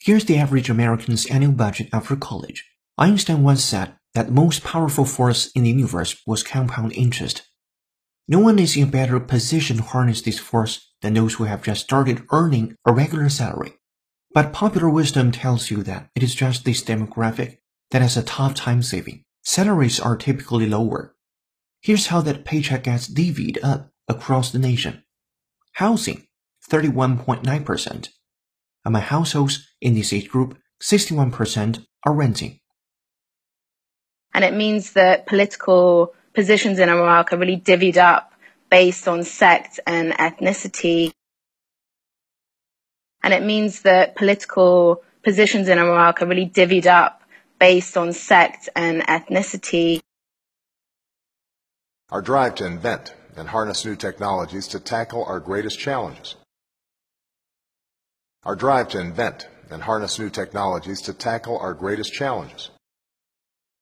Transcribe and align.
Here's 0.00 0.24
the 0.24 0.38
average 0.38 0.68
American's 0.68 1.26
annual 1.26 1.52
budget 1.52 1.88
after 1.92 2.16
college. 2.16 2.64
Einstein 2.98 3.44
once 3.44 3.62
said 3.64 3.94
that 4.14 4.26
the 4.26 4.32
most 4.32 4.64
powerful 4.64 5.04
force 5.04 5.50
in 5.54 5.62
the 5.62 5.70
universe 5.70 6.20
was 6.26 6.42
compound 6.42 6.92
interest. 6.94 7.42
No 8.26 8.40
one 8.40 8.58
is 8.58 8.76
in 8.76 8.84
a 8.84 8.86
better 8.86 9.20
position 9.20 9.76
to 9.76 9.82
harness 9.84 10.20
this 10.20 10.38
force 10.38 10.92
than 11.00 11.14
those 11.14 11.34
who 11.34 11.44
have 11.44 11.62
just 11.62 11.82
started 11.82 12.26
earning 12.32 12.74
a 12.84 12.92
regular 12.92 13.28
salary. 13.28 13.74
But 14.32 14.52
popular 14.52 14.90
wisdom 14.90 15.30
tells 15.30 15.70
you 15.70 15.82
that 15.84 16.10
it 16.16 16.22
is 16.22 16.34
just 16.34 16.64
this 16.64 16.82
demographic 16.82 17.58
that 17.92 18.02
has 18.02 18.16
a 18.16 18.22
tough 18.22 18.54
time 18.54 18.82
saving. 18.82 19.22
Salaries 19.42 20.00
are 20.00 20.16
typically 20.16 20.66
lower. 20.66 21.14
Here's 21.80 22.08
how 22.08 22.20
that 22.22 22.44
paycheck 22.44 22.84
gets 22.84 23.08
divvied 23.08 23.58
up 23.62 23.90
across 24.08 24.50
the 24.50 24.58
nation. 24.58 25.04
Housing 25.74 26.26
31.9%. 26.70 28.08
Among 28.84 29.02
households 29.02 29.68
in 29.80 29.94
this 29.94 30.12
age 30.12 30.28
group, 30.28 30.56
61% 30.82 31.84
are 32.06 32.14
renting. 32.14 32.60
And 34.32 34.44
it 34.44 34.54
means 34.54 34.92
that 34.92 35.26
political 35.26 36.14
positions 36.32 36.78
in 36.78 36.88
Iraq 36.88 37.32
are 37.32 37.36
really 37.36 37.60
divvied 37.60 37.96
up 37.96 38.32
based 38.70 39.08
on 39.08 39.24
sect 39.24 39.80
and 39.86 40.12
ethnicity. 40.12 41.12
And 43.22 43.34
it 43.34 43.42
means 43.42 43.82
that 43.82 44.14
political 44.14 45.02
positions 45.22 45.68
in 45.68 45.78
Iraq 45.78 46.22
are 46.22 46.26
really 46.26 46.48
divvied 46.48 46.86
up 46.86 47.22
based 47.58 47.96
on 47.96 48.12
sect 48.12 48.68
and 48.74 49.02
ethnicity. 49.02 50.00
Our 52.10 52.22
drive 52.22 52.54
to 52.56 52.66
invent 52.66 53.14
and 53.36 53.48
harness 53.48 53.84
new 53.84 53.96
technologies 53.96 54.66
to 54.68 54.80
tackle 54.80 55.24
our 55.24 55.40
greatest 55.40 55.78
challenges. 55.78 56.36
Our 58.42 58.56
drive 58.56 58.88
to 58.90 59.00
invent 59.00 59.48
and 59.70 59.82
harness 59.82 60.18
new 60.18 60.30
technologies 60.30 61.02
to 61.02 61.12
tackle 61.12 61.58
our 61.58 61.74
greatest 61.74 62.14
challenges. 62.14 62.70